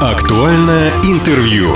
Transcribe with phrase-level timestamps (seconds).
[0.00, 1.68] Актуальное интервью.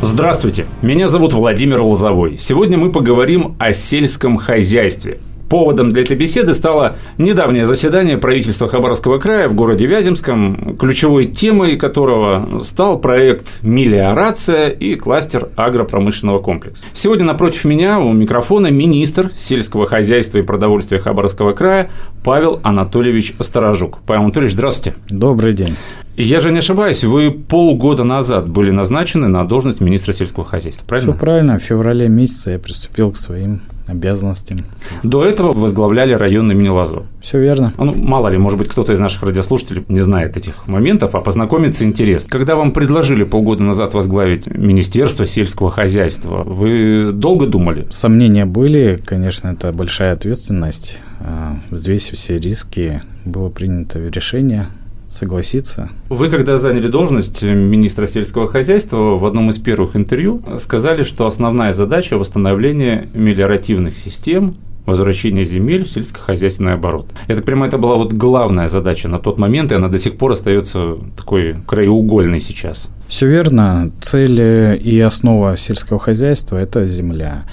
[0.00, 2.38] Здравствуйте, меня зовут Владимир Лозовой.
[2.38, 5.18] Сегодня мы поговорим о сельском хозяйстве.
[5.48, 11.76] Поводом для этой беседы стало недавнее заседание правительства Хабаровского края в городе Вяземском, ключевой темой
[11.76, 16.84] которого стал проект «Мелиорация» и кластер агропромышленного комплекса.
[16.92, 21.90] Сегодня напротив меня у микрофона министр сельского хозяйства и продовольствия Хабаровского края
[22.22, 24.00] Павел Анатольевич Сторожук.
[24.06, 24.98] Павел Анатольевич, здравствуйте.
[25.08, 25.76] Добрый день.
[26.16, 31.12] Я же не ошибаюсь, вы полгода назад были назначены на должность министра сельского хозяйства, правильно?
[31.12, 31.58] Все правильно.
[31.58, 34.58] В феврале месяце я приступил к своим обязанностям.
[35.02, 37.04] До этого возглавляли районный Минилазо.
[37.20, 37.72] Все верно.
[37.76, 41.84] Ну, мало ли, может быть, кто-то из наших радиослушателей не знает этих моментов, а познакомиться
[41.84, 42.30] интересно.
[42.30, 47.88] Когда вам предложили полгода назад возглавить Министерство сельского хозяйства, вы долго думали?
[47.90, 50.98] Сомнения были, конечно, это большая ответственность.
[51.20, 53.02] А, здесь все риски.
[53.24, 54.68] Было принято решение
[55.08, 55.90] согласиться.
[56.08, 61.72] Вы, когда заняли должность министра сельского хозяйства, в одном из первых интервью сказали, что основная
[61.72, 64.56] задача– восстановление мелиоративных систем
[64.88, 67.08] возвращение земель в сельскохозяйственный оборот.
[67.28, 70.16] Я так понимаю, это была вот главная задача на тот момент, и она до сих
[70.16, 72.88] пор остается такой краеугольной сейчас.
[73.08, 73.90] Все верно.
[74.02, 77.44] Цель и основа сельского хозяйства– это земля.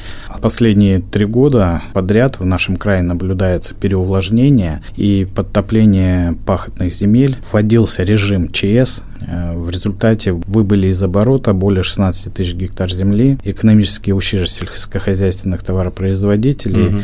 [0.41, 7.37] Последние три года подряд в нашем крае наблюдается переувлажнение и подтопление пахотных земель.
[7.51, 13.37] Вводился режим ЧС, Э, в результате выбыли из оборота более 16 тысяч гектар земли.
[13.43, 17.03] Экономический ущерб сельскохозяйственных товаропроизводителей угу.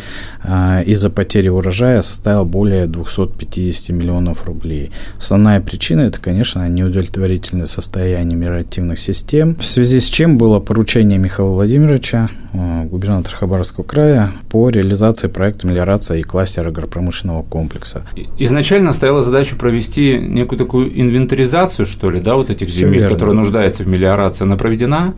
[0.85, 4.91] из-за потери урожая составил более 250 миллионов рублей.
[5.17, 11.51] Основная причина– это, конечно, неудовлетворительное состояние мелиоративных систем, в связи с чем было поручение Михаила
[11.51, 18.03] Владимировича, э, губернатора Хабаровского края, по реализации проекта мелиорация и кластера агропромышленного комплекса.
[18.37, 23.15] Изначально стояла задача провести некую такую инвентаризацию, что ли, да, вот этих Все земель, верно.
[23.15, 25.13] которые нуждаются в мелиорации, она проведена?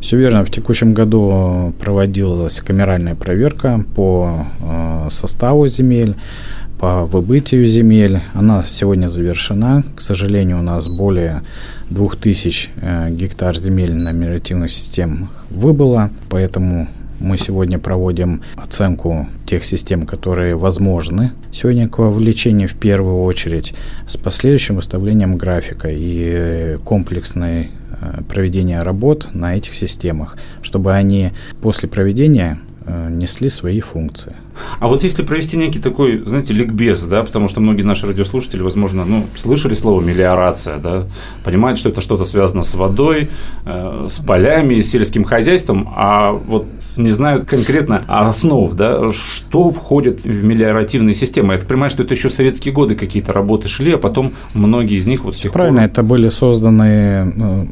[0.00, 0.44] Все верно.
[0.44, 6.16] В текущем году проводилась камеральная проверка по э, составу земель,
[6.78, 8.20] по выбытию земель.
[8.34, 9.84] Она сегодня завершена.
[9.94, 11.42] К сожалению, у нас более
[11.90, 16.75] 2000 э, гектар земель на мелиоративных системах выбыло, поэтому
[17.20, 23.74] мы сегодня проводим оценку тех систем, которые возможны сегодня к вовлечению в первую очередь
[24.06, 27.68] с последующим выставлением графика и комплексное
[28.00, 34.34] э, проведение работ на этих системах, чтобы они после проведения э, несли свои функции.
[34.78, 39.04] А вот если провести некий такой, знаете, ликбез, да, потому что многие наши радиослушатели, возможно,
[39.04, 41.06] ну, слышали слово мелиорация, да,
[41.44, 43.30] понимают, что это что-то связано с водой,
[43.64, 50.24] э, с полями, с сельским хозяйством, а вот не знают конкретно основ, да, что входит
[50.24, 51.54] в мелиоративные системы.
[51.54, 55.06] Я так понимаю, что это еще советские годы какие-то работы шли, а потом многие из
[55.06, 55.90] них вот с тех Правильно, пор...
[55.90, 57.68] это были созданы, ну,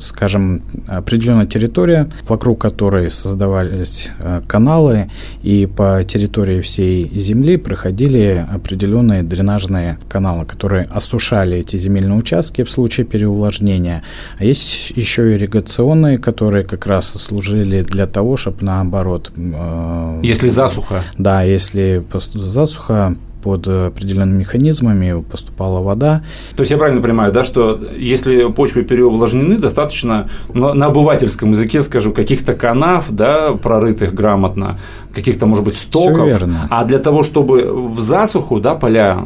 [0.00, 5.10] скажем, определенная территория, вокруг которой создавались э, каналы,
[5.42, 12.70] и по территории всей Земли проходили определенные дренажные каналы, которые осушали эти земельные участки в
[12.70, 14.02] случае переувлажнения.
[14.38, 19.32] А есть еще ирригационные, которые как раз служили для того, чтобы наоборот...
[19.36, 21.04] Э, если засуха.
[21.16, 22.02] Да, если
[22.34, 26.22] засуха под определенными механизмами поступала вода.
[26.56, 31.82] То есть я правильно понимаю, да, что если почвы переувлажнены, достаточно на, на обывательском языке
[31.82, 34.78] скажу каких-то канав, да, прорытых грамотно,
[35.14, 36.26] каких-то, может быть, стоков.
[36.26, 36.66] верно.
[36.70, 39.18] А для того, чтобы в засуху, да, поля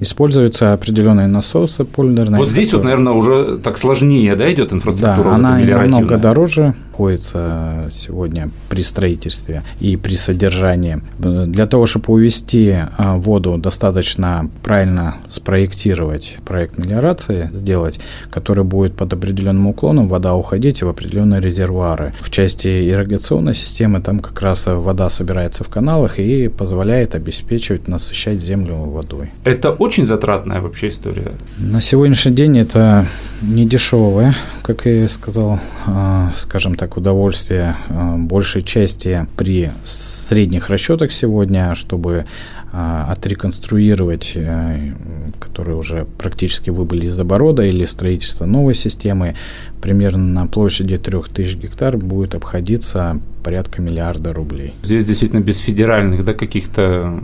[0.00, 2.38] Используются определенные насосы полимерные.
[2.38, 5.30] Вот здесь вот, наверное, уже так сложнее, да, идет инфраструктура.
[5.30, 11.00] Да, она намного дороже находится сегодня при строительстве и при содержании.
[11.18, 18.00] Для того, чтобы увести а, воду, достаточно правильно спроектировать проект мелиорации, сделать,
[18.30, 22.14] который будет под определенным уклоном вода уходить в определенные резервуары.
[22.20, 28.40] В части ирригационной системы там как раз вода собирается в каналах и позволяет обеспечивать, насыщать
[28.40, 29.30] землю водой.
[29.44, 31.32] Это очень затратная вообще история.
[31.58, 33.06] На сегодняшний день это
[33.40, 34.34] не дешевое,
[34.68, 42.26] как я сказал, а, скажем так, удовольствие а, большей части при средних расчетах сегодня, чтобы
[42.72, 44.92] отреконструировать, э,
[45.38, 49.36] которые уже практически выбыли из оборота, или строительство новой системы,
[49.80, 54.74] примерно на площади 3000 гектар будет обходиться порядка миллиарда рублей.
[54.82, 57.18] Здесь действительно без федеральных да, каких-то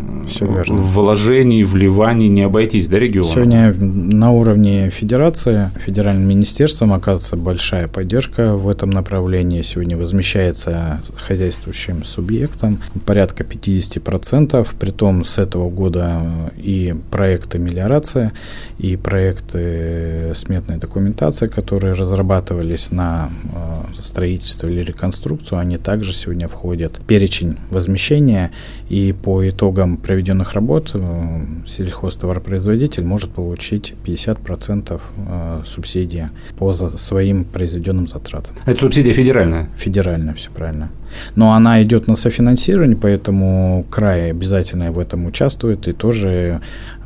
[0.69, 3.29] вложений, вливаний не обойтись, да, региона?
[3.29, 9.61] Сегодня на уровне федерации, федеральным министерством оказывается большая поддержка в этом направлении.
[9.61, 18.33] Сегодня возмещается хозяйствующим субъектам порядка 50%, при том с этого года и проекты мелиорация
[18.79, 26.99] и проекты сметной документации, которые разрабатывались на э, строительство или реконструкцию, они также сегодня входят
[26.99, 28.53] в перечень возмещения,
[28.89, 38.07] и по итогам проведенных работ э, сельхозтоваропроизводитель может получить 50% э, субсидии по своим произведенным
[38.07, 38.55] затратам.
[38.67, 39.69] Это субсидия федеральная?
[39.77, 40.91] Федеральная, все правильно.
[41.35, 46.61] Но она идет на софинансирование, поэтому край обязательно в этом участвует и тоже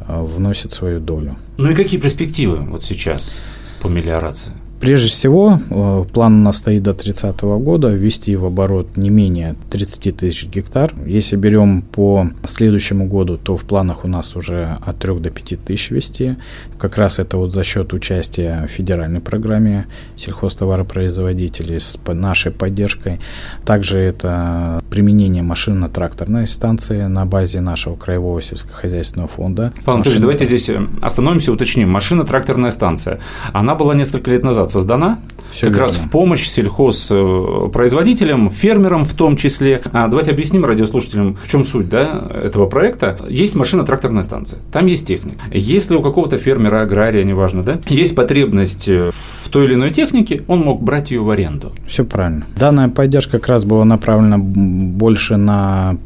[0.06, 1.36] э, вносит свою долю.
[1.58, 3.42] Ну и какие перспективы вот сейчас
[3.80, 4.52] по мелиорации?
[4.80, 9.56] Прежде всего, э, план у нас стоит до 30 года ввести в оборот не менее
[9.70, 10.94] 30 тысяч гектар.
[11.04, 15.64] Если берем по следующему году, то в планах у нас уже от 3 до 5
[15.64, 16.36] тысяч вести.
[16.78, 19.86] Как раз это вот за счет участия в федеральной программе
[20.16, 23.18] сельхозтоваропроизводителей с нашей поддержкой.
[23.64, 29.72] Также это применение машинно-тракторной станции на базе нашего краевого сельскохозяйственного фонда.
[29.84, 31.90] Павел Анатольевич, давайте здесь э, остановимся, уточним.
[31.90, 33.18] Машинно-тракторная станция,
[33.52, 35.18] она была несколько лет назад создана
[35.52, 35.86] Все как верно.
[35.86, 39.82] раз в помощь сельхозпроизводителям, фермерам в том числе.
[39.92, 43.18] А давайте объясним радиослушателям, в чем суть да, этого проекта.
[43.28, 45.44] Есть машина-тракторная станция, там есть техника.
[45.52, 50.60] Если у какого-то фермера, агрария, неважно, да, есть потребность в той или иной технике, он
[50.60, 51.72] мог брать ее в аренду.
[51.86, 52.46] Все правильно.
[52.56, 55.96] Данная поддержка как раз была направлена больше на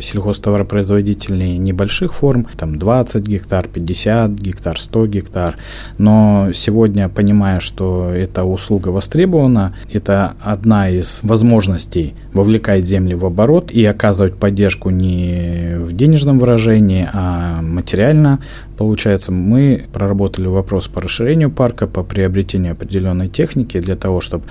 [0.00, 5.56] сельхозтоваропроизводителей небольших форм, там 20 гектар, 50 гектар, 100 гектар.
[5.98, 9.74] Но сегодня, понимая, что эта услуга востребована.
[9.92, 17.08] Это одна из возможностей вовлекать земли в оборот и оказывать поддержку не в денежном выражении,
[17.12, 18.40] а материально
[18.78, 24.44] Получается, мы проработали вопрос по расширению парка, по приобретению определенной техники для того, чтобы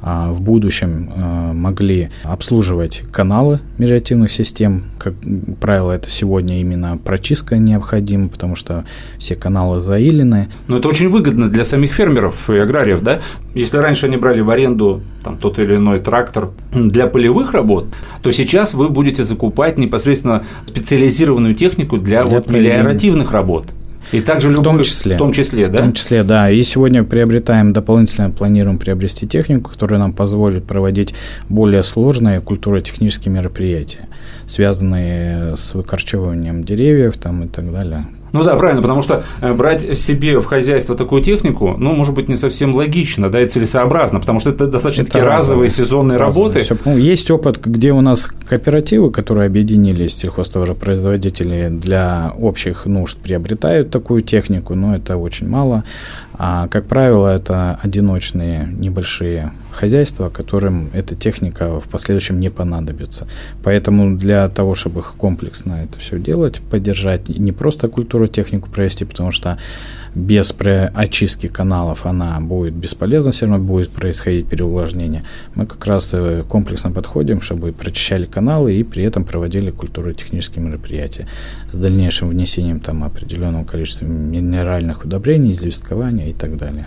[0.00, 4.84] а, в будущем а, могли обслуживать каналы мелиоративных систем.
[4.98, 5.12] Как
[5.60, 8.86] правило, это сегодня именно прочистка необходима, потому что
[9.18, 10.48] все каналы заилены.
[10.66, 13.20] Но это очень выгодно для самих фермеров и аграриев, да?
[13.54, 17.86] Если раньше они брали в аренду там, тот или иной трактор для полевых работ,
[18.22, 23.66] то сейчас вы будете закупать непосредственно специализированную технику для, для вот мелиоративных работ.
[24.12, 25.14] И также в том числе.
[25.14, 25.78] В том числе, да?
[25.78, 26.50] В том числе, да.
[26.50, 31.14] И сегодня приобретаем, дополнительно планируем приобрести технику, которая нам позволит проводить
[31.48, 34.08] более сложные культурно-технические мероприятия,
[34.46, 38.06] связанные с выкорчевыванием деревьев там, и так далее.
[38.34, 42.28] Ну да, правильно, потому что э, брать себе в хозяйство такую технику, ну, может быть,
[42.28, 46.52] не совсем логично, да, и целесообразно, потому что это достаточно такие разовые сезонные разовые.
[46.52, 46.64] работы.
[46.64, 46.76] Все.
[46.84, 54.22] Ну, есть опыт, где у нас кооперативы, которые объединились, сельхозтоваропроизводители для общих нужд приобретают такую
[54.22, 55.84] технику, но это очень мало.
[56.36, 63.28] А, как правило, это одиночные небольшие хозяйства, которым эта техника в последующем не понадобится.
[63.62, 69.30] Поэтому для того, чтобы комплексно это все делать, поддержать не просто культуру технику провести, потому
[69.30, 69.58] что
[70.14, 70.54] без
[70.94, 75.24] очистки каналов она будет бесполезна, все равно будет происходить переувлажнение.
[75.54, 81.26] Мы как раз э, комплексно подходим, чтобы прочищали каналы и при этом проводили культурно-технические мероприятия
[81.72, 86.86] с дальнейшим внесением там определенного количества минеральных удобрений, известкования и так далее.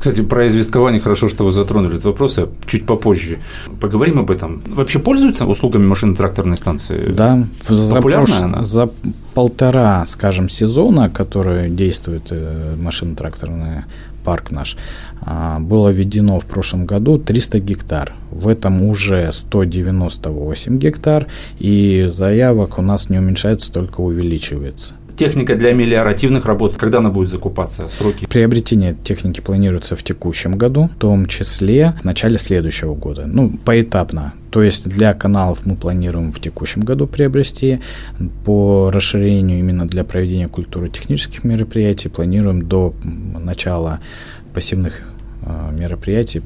[0.00, 3.38] Кстати, про известкование хорошо, что вы затронули этот вопрос, я чуть попозже
[3.80, 4.62] поговорим об этом.
[4.66, 7.12] Вообще пользуются услугами машино-тракторной станции?
[7.12, 7.44] Да.
[7.68, 8.40] Популярна за прош...
[8.40, 8.66] она?
[8.66, 8.90] За
[9.34, 13.84] полтора, скажем, сезона, который действует э, машино-тракторный
[14.24, 14.76] парк наш,
[15.20, 18.12] а, было введено в прошлом году 300 гектар.
[18.30, 21.26] В этом уже 198 гектар,
[21.58, 27.30] и заявок у нас не уменьшается, только увеличивается техника для мелиоративных работ, когда она будет
[27.30, 28.26] закупаться, сроки?
[28.26, 34.34] Приобретение техники планируется в текущем году, в том числе в начале следующего года, ну, поэтапно.
[34.50, 37.80] То есть для каналов мы планируем в текущем году приобрести.
[38.44, 44.00] По расширению именно для проведения культурно-технических мероприятий планируем до начала
[44.52, 45.02] пассивных
[45.42, 46.42] а, мероприятий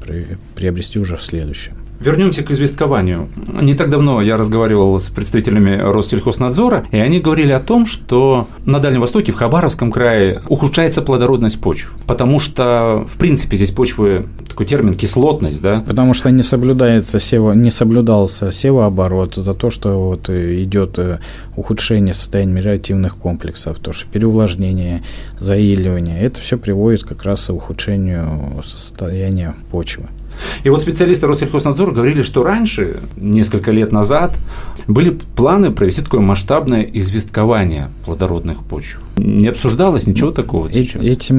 [0.55, 1.84] приобрести уже в следующем.
[1.99, 3.29] Вернемся к известкованию.
[3.53, 8.79] Не так давно я разговаривал с представителями Россельхознадзора, и они говорили о том, что на
[8.79, 14.65] Дальнем Востоке, в Хабаровском крае, ухудшается плодородность почв, потому что, в принципе, здесь почвы, такой
[14.65, 15.83] термин кислотность, да?
[15.87, 21.19] Потому что не соблюдается сево, не соблюдался севооборот за то, что вот идет э,
[21.55, 25.03] ухудшение состояния мелиоративных комплексов, то, что переувлажнение,
[25.39, 30.07] заиливание, это все приводит как раз к ухудшению состояния почвы.
[30.63, 34.37] И вот специалисты Россельхознадзора говорили, что раньше, несколько лет назад,
[34.87, 38.99] были планы провести такое масштабное известкование плодородных почв.
[39.17, 41.01] Не обсуждалось ничего такого сейчас?
[41.01, 41.37] Этим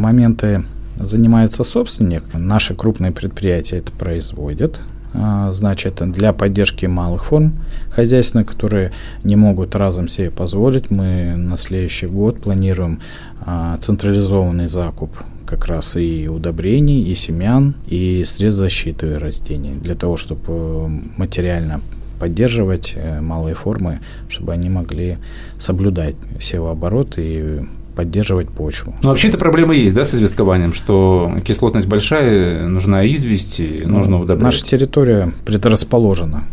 [0.00, 0.64] моменты
[0.98, 2.24] занимается собственник.
[2.34, 4.80] Наши крупные предприятия это производят.
[5.12, 7.54] а, значит, для поддержки малых форм
[7.90, 8.92] хозяйственных, которые
[9.24, 13.00] не могут разом себе позволить, мы на следующий год планируем
[13.40, 15.10] а, централизованный закуп
[15.50, 21.80] как раз и удобрений, и семян, и средств защиты растений, для того, чтобы материально
[22.20, 25.18] поддерживать э, малые формы, чтобы они могли
[25.58, 27.60] соблюдать севооборот и
[27.96, 28.94] поддерживать почву.
[29.02, 34.44] Ну, вообще-то проблема есть, да, с известкованием, что кислотность большая, нужна известь, ну, нужно удобрять.
[34.44, 36.44] Наша территория предрасположена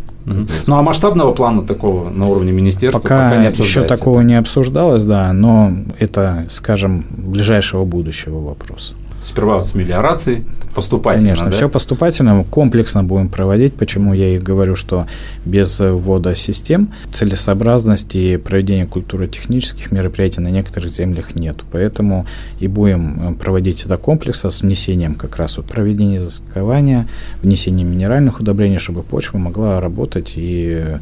[0.67, 3.79] ну а масштабного плана такого на уровне министерства пока, пока не обсуждается?
[3.79, 8.93] Еще такого не обсуждалось, да, но это, скажем, ближайшего будущего вопрос.
[9.27, 11.25] Сперва с мелиорацией, поступательно.
[11.25, 11.51] Конечно, да?
[11.51, 13.73] все поступательно, комплексно будем проводить.
[13.73, 15.05] Почему я и говорю, что
[15.43, 21.57] без ввода систем целесообразности проведения культурно-технических мероприятий на некоторых землях нет.
[21.73, 22.25] Поэтому
[22.61, 27.09] и будем э, проводить это комплексно с внесением как раз вот проведения заскования,
[27.41, 30.99] внесением минеральных удобрений, чтобы почва могла работать и э,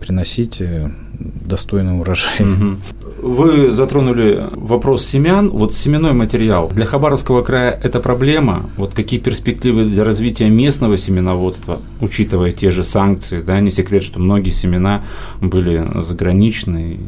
[0.00, 2.40] приносить э, достойный урожай.
[2.40, 3.28] Угу.
[3.28, 5.48] Вы затронули вопрос семян.
[5.50, 6.68] Вот семенной материал.
[6.68, 8.68] Для Хабаровского края это проблема.
[8.76, 14.20] Вот какие перспективы для развития местного семеноводства, учитывая те же санкции, да, не секрет, что
[14.20, 15.04] многие семена
[15.40, 16.98] были заграничные,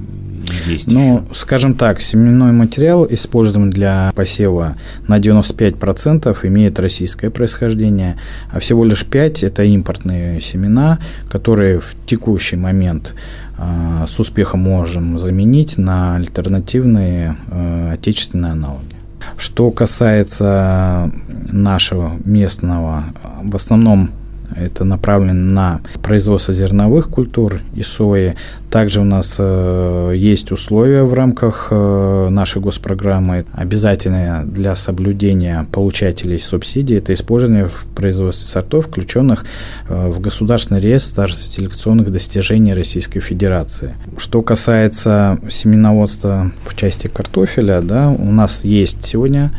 [0.66, 1.34] есть Ну, еще.
[1.34, 4.76] скажем так, семенной материал, используемый для посева
[5.06, 8.18] на 95% имеет российское происхождение,
[8.50, 10.98] а всего лишь 5% это импортные семена,
[11.28, 13.14] которые в текущий момент
[13.58, 18.96] э, с успехом можем заменить на альтернативные э, отечественные аналоги.
[19.36, 21.10] Что касается
[21.50, 23.04] нашего местного,
[23.42, 24.10] в основном
[24.54, 28.34] это направлено на производство зерновых культур и сои.
[28.70, 36.38] Также у нас э, есть условия в рамках э, нашей госпрограммы, обязательные для соблюдения получателей
[36.38, 36.98] субсидий.
[36.98, 39.44] Это использование в производстве сортов, включенных
[39.88, 43.94] э, в государственный реестр селекционных достижений Российской Федерации.
[44.18, 49.52] Что касается семеноводства в части картофеля, да, у нас есть сегодня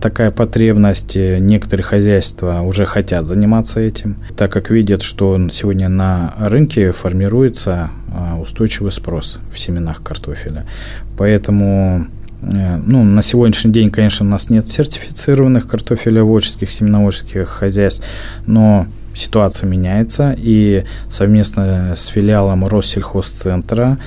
[0.00, 1.14] такая потребность.
[1.16, 8.38] Некоторые хозяйства уже хотят заниматься этим, так как видят, что сегодня на рынке формируется а,
[8.38, 10.66] устойчивый спрос в семенах картофеля.
[11.16, 12.06] Поэтому
[12.42, 18.04] э, ну, на сегодняшний день, конечно, у нас нет сертифицированных картофелеводческих, семеноводческих хозяйств,
[18.46, 23.98] но ситуация меняется, и совместно с филиалом Россельхозцентра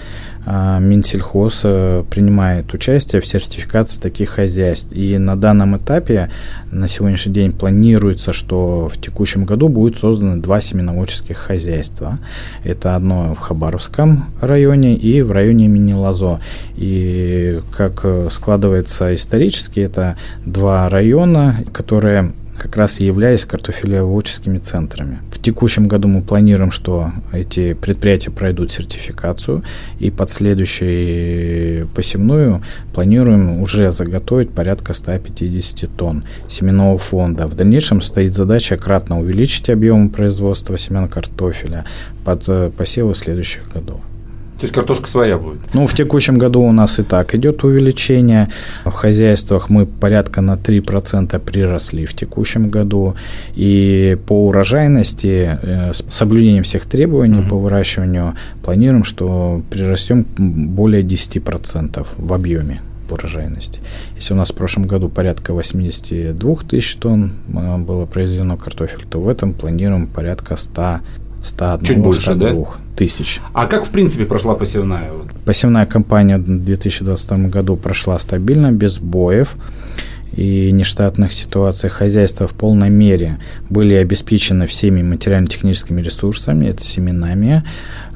[0.48, 4.92] а, Минсельхоз э, принимает участие в сертификации таких хозяйств.
[4.92, 6.30] И на данном этапе
[6.72, 12.20] на сегодняшний день планируется, что в текущем году будет создано два семеноводческих хозяйства.
[12.64, 16.40] Это одно в Хабаровском районе и в районе имени Лазо.
[16.76, 25.20] И как э, складывается исторически, это два района, которые как раз и являясь картофелеводческими центрами.
[25.32, 29.64] В текущем году мы планируем, что эти предприятия пройдут сертификацию,
[30.00, 37.48] и под следующую посевную планируем уже заготовить порядка 150 тонн семенного фонда.
[37.48, 41.86] В дальнейшем стоит задача кратно увеличить объем производства семян картофеля
[42.24, 44.02] под э, посевы следующих годов.
[44.58, 45.60] То есть картошка своя будет?
[45.74, 48.50] Ну, в текущем году у нас и так идет увеличение.
[48.86, 53.16] В хозяйствах мы порядка на 3% приросли в текущем году.
[53.54, 57.50] И по урожайности, э, с соблюдением всех требований угу.
[57.50, 63.82] по выращиванию, планируем, что прирастем более 10% в объеме в урожайности.
[64.16, 69.20] Если у нас в прошлом году порядка 82 тысяч тонн э, было произведено картофель, то
[69.20, 71.02] в этом планируем порядка 100
[71.46, 72.66] 101 Чуть больше, 102 да?
[72.96, 73.40] тысяч.
[73.54, 75.12] А как, в принципе, прошла посевная?
[75.46, 79.56] Посевная кампания в 2022 году прошла стабильно, без боев
[80.36, 83.40] и нештатных ситуаций хозяйства в полной мере
[83.70, 87.64] были обеспечены всеми материально-техническими ресурсами, это семенами,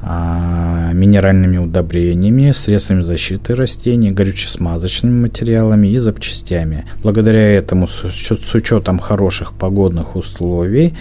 [0.01, 6.85] а, минеральными удобрениями, средствами защиты растений, горюче-смазочными материалами и запчастями.
[7.03, 10.93] Благодаря этому, с учетом хороших погодных условий,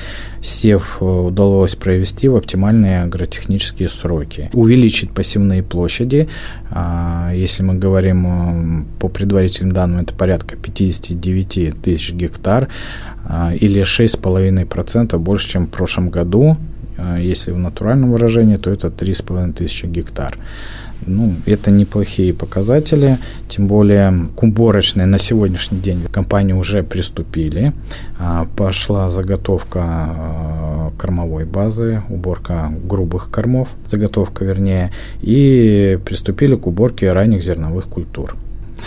[0.43, 4.51] сев э, удалось провести в оптимальные агротехнические сроки.
[4.53, 6.29] Увеличить посевные площади,
[6.71, 10.57] а, если мы говорим э, по предварительным данным, это порядка
[11.09, 12.69] 59 тысяч гектар,
[13.25, 16.57] а, или 6,5% больше, чем в прошлом году,
[16.97, 20.39] а, если в натуральном выражении, то это 3,5 тысячи гектар.
[21.07, 27.73] Ну, это неплохие показатели, тем более к уборочной на сегодняшний день компании уже приступили.
[28.19, 34.91] А, пошла заготовка кормовой базы, уборка грубых кормов, заготовка вернее,
[35.23, 38.37] и приступили к уборке ранних зерновых культур.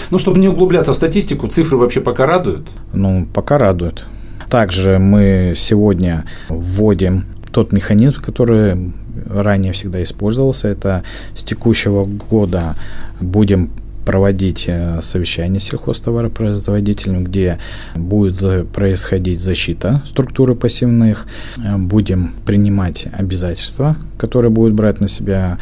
[0.10, 2.68] Ну, чтобы не углубляться в статистику, цифры вообще пока радуют?
[2.94, 4.06] Ну, пока радуют.
[4.50, 8.94] Также мы сегодня вводим тот механизм, который
[9.30, 10.68] ранее всегда использовался.
[10.68, 11.04] Это
[11.36, 12.76] с текущего года
[13.20, 13.70] будем
[14.06, 17.60] проводить э, совещание с сельхозтоваропроизводителем, где
[17.96, 21.28] будет происходить защита структуры пассивных,
[21.58, 25.58] э, будем принимать обязательства, которые будут брать на себя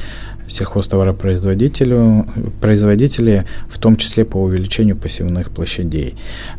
[0.49, 2.25] сельхозтоваропроизводителю,
[2.59, 6.15] производители, в том числе по увеличению пассивных площадей.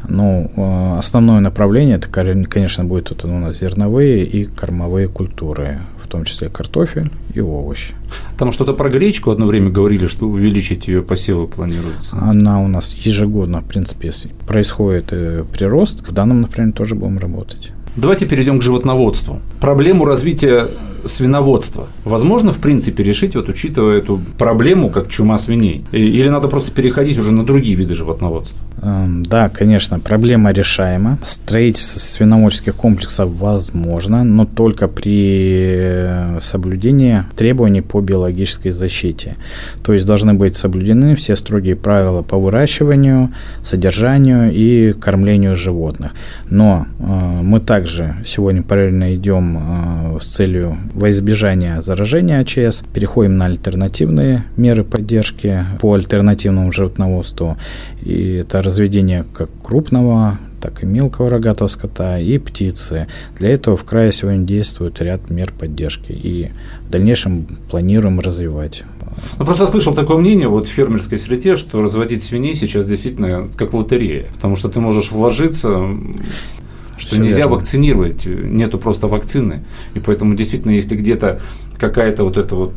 [0.09, 6.25] Ну, э, основное направление, это, конечно, будет это у нас зерновые и кормовые культуры том
[6.25, 7.95] числе картофель и овощи.
[8.37, 12.17] Там что-то про гречку одно время говорили, что увеличить ее посевы планируется.
[12.21, 14.12] Она у нас ежегодно, в принципе,
[14.47, 16.07] происходит э, прирост.
[16.07, 17.73] В данном направлении тоже будем работать.
[17.97, 19.40] Давайте перейдем к животноводству.
[19.61, 20.69] Проблему развития
[21.07, 25.85] свиноводства возможно, в принципе, решить, вот учитывая эту проблему, как чума свиней?
[25.92, 28.59] Или надо просто переходить уже на другие виды животноводства?
[28.83, 31.19] Эм, да, конечно, проблема решаема.
[31.23, 39.37] Строительство свиноводческих комплексов возможно, но только при э, соблюдении требований по биологической защите.
[39.83, 43.30] То есть должны быть соблюдены все строгие правила по выращиванию,
[43.62, 46.12] содержанию и кормлению животных.
[46.49, 47.02] Но э,
[47.42, 54.45] мы также сегодня параллельно идем э, с целью во избежание заражения АЧС, переходим на альтернативные
[54.57, 57.57] меры поддержки по альтернативному животноводству.
[58.03, 63.07] И это разведение как крупного, так и мелкого рогатого скота и птицы.
[63.39, 66.13] Для этого в крае сегодня действует ряд мер поддержки.
[66.13, 66.51] И
[66.87, 68.85] в дальнейшем планируем развивать.
[69.39, 73.73] Ну, просто слышал такое мнение вот в фермерской среде, что разводить свиней сейчас действительно как
[73.73, 75.89] лотерея, потому что ты можешь вложиться
[77.00, 77.57] что Все нельзя верно.
[77.57, 79.64] вакцинировать, нету просто вакцины.
[79.95, 81.40] И поэтому действительно, если где-то
[81.78, 82.75] какая-то вот эта вот,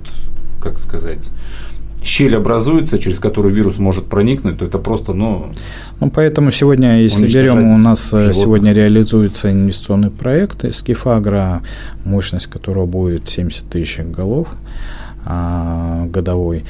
[0.62, 1.30] как сказать,
[2.04, 5.52] щель образуется, через которую вирус может проникнуть, то это просто, ну...
[6.00, 8.36] Ну, поэтому сегодня, если берем, у нас э, животных.
[8.36, 11.62] сегодня реализуется инвестиционный проект Скифагра,
[12.06, 14.48] мощность которого будет 70 тысяч голов
[15.26, 16.66] а, годовой.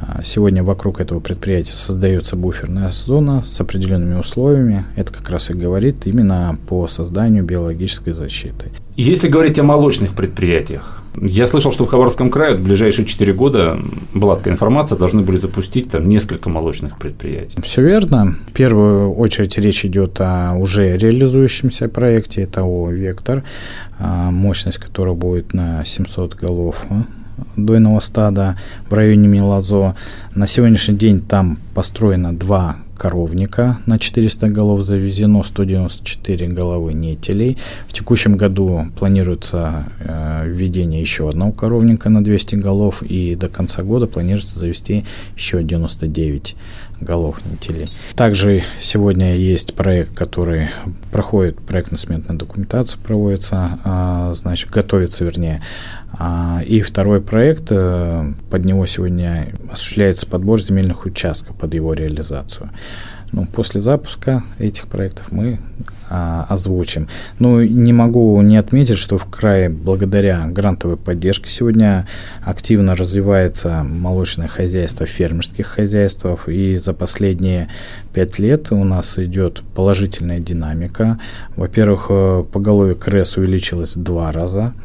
[0.00, 4.84] А, сегодня вокруг этого предприятия создается буферная зона с определенными условиями.
[4.96, 8.70] Это как раз и говорит именно по созданию биологической защиты.
[8.96, 13.78] Если говорить о молочных предприятиях, я слышал, что в Хабаровском крае в ближайшие 4 года,
[14.14, 17.60] была такая информация, должны были запустить там несколько молочных предприятий.
[17.62, 18.36] Все верно.
[18.48, 23.42] В первую очередь речь идет о уже реализующемся проекте, это о «Вектор»,
[23.98, 26.84] а, мощность которого будет на 700 голов
[27.56, 28.56] дойного стада
[28.88, 29.94] в районе Милазо.
[30.34, 37.56] На сегодняшний день там построено два коровника на 400 голов, завезено 194 головы нетелей.
[37.86, 43.82] В текущем году планируется э, введение еще одного коровника на 200 голов, и до конца
[43.82, 45.04] года планируется завести
[45.36, 46.56] еще 99
[47.00, 47.86] голов нетелей.
[48.14, 50.70] Также сегодня есть проект, который
[51.12, 55.62] проходит проектно-сметная документация, проводится, а, значит, готовится, вернее,
[56.12, 62.70] а, и второй проект, э, под него сегодня осуществляется подбор земельных участков под его реализацию.
[63.32, 65.60] Ну, после запуска этих проектов мы
[66.08, 67.08] а, озвучим.
[67.38, 72.06] Ну, не могу не отметить, что в крае благодаря грантовой поддержке сегодня
[72.42, 77.68] активно развивается молочное хозяйство фермерских хозяйствов, и за последние
[78.14, 81.18] пять лет у нас идет положительная динамика.
[81.54, 84.72] Во-первых, э, поголовье КРЭС увеличилось в два раза–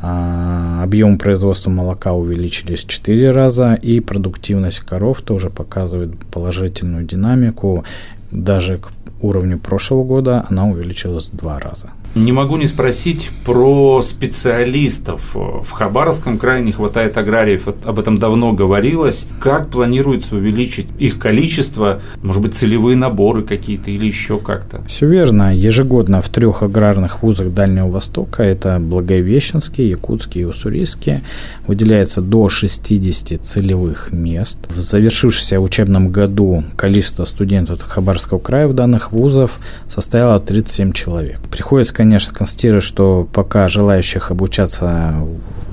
[0.00, 7.84] объем производства молока увеличились в 4 раза, и продуктивность коров тоже показывает положительную динамику.
[8.30, 8.90] Даже к
[9.22, 11.90] уровню прошлого года она увеличилась в два раза.
[12.14, 15.34] Не могу не спросить про специалистов.
[15.34, 19.28] В Хабаровском крае не хватает аграриев, об этом давно говорилось.
[19.40, 22.02] Как планируется увеличить их количество?
[22.22, 24.82] Может быть, целевые наборы какие-то или еще как-то?
[24.88, 25.56] Все верно.
[25.56, 31.20] Ежегодно в трех аграрных вузах Дальнего Востока, это Благовещенский, Якутский и Уссурийский,
[31.66, 34.58] выделяется до 60 целевых мест.
[34.68, 41.40] В завершившемся учебном году количество студентов Хабаровского края в данных вузов составило 37 человек.
[41.50, 45.14] Приходится, конечно, констатировать, что пока желающих обучаться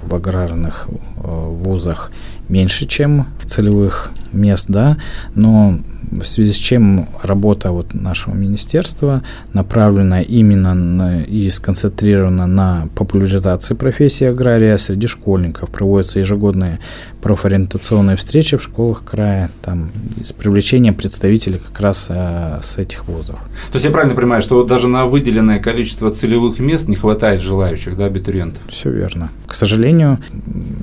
[0.04, 2.12] в аграрных э, вузах
[2.50, 4.98] меньше, чем целевых мест, да,
[5.36, 5.80] но
[6.12, 9.22] в связи с чем работа вот нашего министерства
[9.54, 15.70] направлена именно на, и сконцентрирована на популяризации профессии агрария среди школьников.
[15.70, 16.80] Проводятся ежегодные
[17.22, 19.92] профориентационные встречи в школах края там,
[20.24, 23.40] с привлечением представителей как раз э, с этих вузов.
[23.72, 27.98] То есть я правильно понимаю, что даже на выделенное количество целевых мест не хватает желающих,
[27.98, 28.64] да, абитуриентов?
[28.70, 29.30] Все верно.
[29.48, 30.20] К сожалению,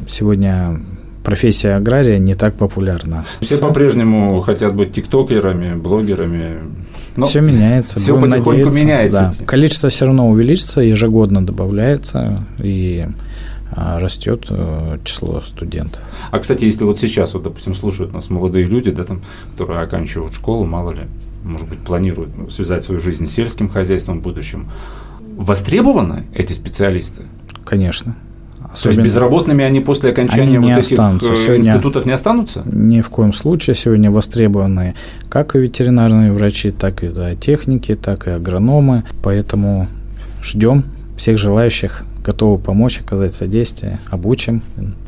[0.08, 0.80] сегодня
[1.26, 3.24] профессия агрария не так популярна.
[3.40, 6.60] Все по-прежнему хотят быть тиктокерами, блогерами.
[7.16, 7.98] Но все меняется.
[7.98, 8.78] Все потихоньку надеяться.
[8.78, 9.30] меняется.
[9.36, 9.44] Да.
[9.44, 13.08] Количество все равно увеличится, ежегодно добавляется, и
[13.72, 16.00] а, растет э, число студентов.
[16.30, 20.32] А, кстати, если вот сейчас, вот, допустим, слушают нас молодые люди, да, там, которые оканчивают
[20.32, 21.02] школу, мало ли,
[21.42, 24.68] может быть, планируют связать свою жизнь с сельским хозяйством в будущем,
[25.36, 27.24] востребованы эти специалисты?
[27.64, 28.14] Конечно.
[28.76, 31.32] Особенно, То есть безработными они после окончания они вот этих останутся.
[31.32, 32.62] Э, сегодня институтов не останутся?
[32.66, 33.74] Ни в коем случае.
[33.74, 34.94] Сегодня востребованы
[35.30, 39.04] как и ветеринарные врачи, так и зоотехники, так и агрономы.
[39.22, 39.88] Поэтому
[40.42, 40.84] ждем
[41.16, 44.62] всех желающих, готовы помочь, оказать содействие, обучим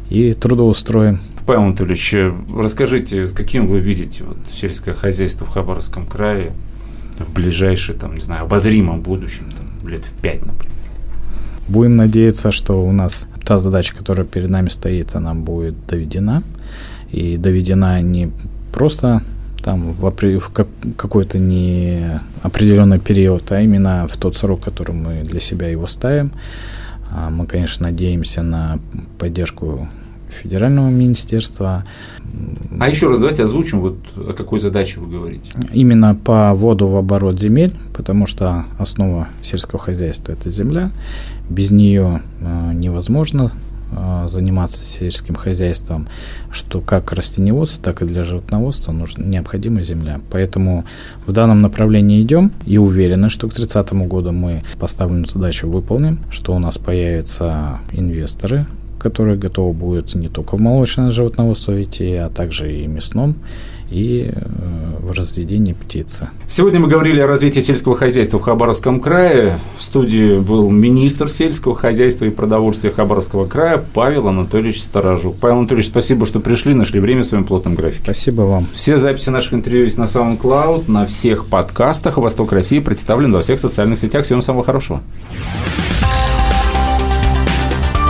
[0.08, 1.20] и трудоустроим.
[1.46, 2.14] Павел Анатольевич,
[2.56, 6.52] расскажите, каким вы видите вот, сельское хозяйство в Хабаровском крае
[7.18, 10.67] в ближайшее, там, не знаю, обозримом будущем, там, лет в пять, например?
[11.68, 16.42] Будем надеяться, что у нас та задача, которая перед нами стоит, она будет доведена.
[17.10, 18.30] И доведена не
[18.72, 19.22] просто
[19.62, 20.52] там в, в
[20.96, 26.32] какой-то не определенный период, а именно в тот срок, который мы для себя его ставим.
[27.10, 28.78] А мы, конечно, надеемся на
[29.18, 29.88] поддержку
[30.30, 31.84] федерального министерства.
[32.78, 35.52] А еще раз давайте озвучим, вот о какой задаче вы говорите.
[35.72, 40.90] Именно по воду в оборот земель, потому что основа сельского хозяйства– это земля.
[41.48, 43.52] Без нее э, невозможно
[43.90, 46.06] э, заниматься сельским хозяйством,
[46.50, 50.20] что как растениеводство, так и для животноводства нужна, необходима земля.
[50.30, 50.84] Поэтому
[51.26, 56.54] в данном направлении идем и уверены, что к 30 году мы поставленную задачу выполним, что
[56.54, 58.66] у нас появятся инвесторы,
[58.98, 63.36] которые готовы будут не только в молочное животноводство идти, а также и мясном,
[63.90, 64.40] и э,
[65.00, 66.28] в разведении птицы.
[66.46, 69.58] Сегодня мы говорили о развитии сельского хозяйства в Хабаровском крае.
[69.76, 75.36] В студии был министр сельского хозяйства и продовольствия Хабаровского края Павел Анатольевич Сторожук.
[75.40, 78.02] Павел Анатольевич, спасибо, что пришли, нашли время в своем плотном графике.
[78.04, 78.66] Спасибо вам.
[78.74, 82.18] Все записи наших интервью есть на SoundCloud, на всех подкастах.
[82.18, 84.24] Восток России представлен во всех социальных сетях.
[84.24, 85.02] Всем самого хорошего.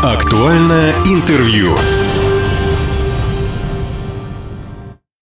[0.03, 1.77] Актуальное интервью.